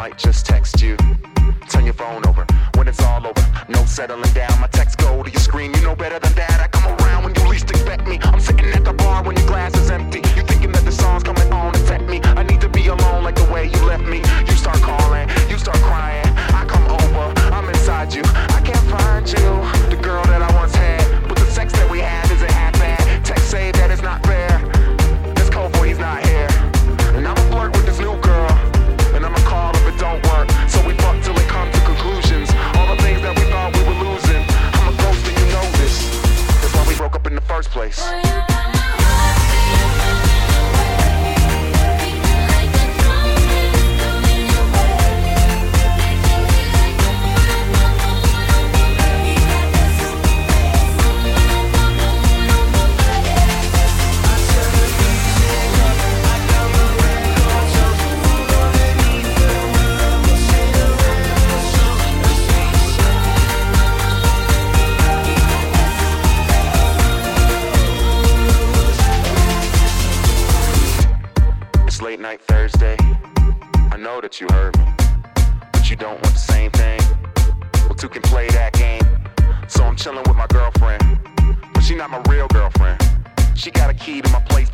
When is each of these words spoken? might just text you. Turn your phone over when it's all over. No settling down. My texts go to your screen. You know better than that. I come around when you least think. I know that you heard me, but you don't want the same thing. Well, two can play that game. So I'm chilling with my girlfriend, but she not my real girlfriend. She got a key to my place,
might 0.00 0.16
just 0.16 0.46
text 0.46 0.80
you. 0.80 0.96
Turn 1.68 1.84
your 1.84 1.92
phone 1.92 2.26
over 2.26 2.46
when 2.76 2.88
it's 2.88 3.02
all 3.02 3.26
over. 3.26 3.64
No 3.68 3.84
settling 3.84 4.32
down. 4.32 4.58
My 4.58 4.66
texts 4.68 4.96
go 4.96 5.22
to 5.22 5.30
your 5.30 5.40
screen. 5.40 5.74
You 5.74 5.82
know 5.82 5.94
better 5.94 6.18
than 6.18 6.32
that. 6.36 6.58
I 6.58 6.68
come 6.68 6.86
around 7.00 7.24
when 7.24 7.34
you 7.34 7.46
least 7.46 7.68
think. 7.68 7.89
I 73.92 73.96
know 73.96 74.20
that 74.20 74.40
you 74.40 74.46
heard 74.52 74.78
me, 74.78 74.86
but 75.72 75.90
you 75.90 75.96
don't 75.96 76.22
want 76.22 76.32
the 76.32 76.38
same 76.38 76.70
thing. 76.70 77.00
Well, 77.86 77.94
two 77.94 78.08
can 78.08 78.22
play 78.22 78.48
that 78.50 78.72
game. 78.72 79.02
So 79.68 79.84
I'm 79.84 79.96
chilling 79.96 80.22
with 80.28 80.36
my 80.36 80.46
girlfriend, 80.46 81.02
but 81.74 81.82
she 81.82 81.96
not 81.96 82.10
my 82.10 82.22
real 82.28 82.46
girlfriend. 82.48 83.00
She 83.56 83.70
got 83.72 83.90
a 83.90 83.94
key 83.94 84.22
to 84.22 84.30
my 84.30 84.40
place, 84.40 84.69